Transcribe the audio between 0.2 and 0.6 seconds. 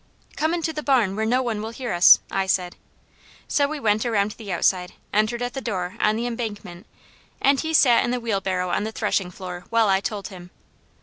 "Come